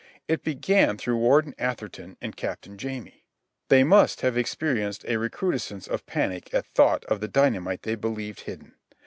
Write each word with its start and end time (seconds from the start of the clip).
It 0.27 0.43
began 0.43 0.97
through 0.97 1.17
Warden 1.17 1.53
Atherton 1.59 2.17
and 2.19 2.35
Captain 2.35 2.75
Jamie. 2.75 3.27
They 3.67 3.83
must 3.83 4.21
have 4.21 4.35
experienced 4.35 5.05
a 5.05 5.17
recrudescence 5.19 5.87
of 5.87 6.07
panic 6.07 6.51
at 6.55 6.65
thought 6.65 7.05
of 7.05 7.19
the 7.19 7.27
dynamite 7.27 7.83
they 7.83 7.93
believed 7.93 8.39
hidden. 8.39 8.73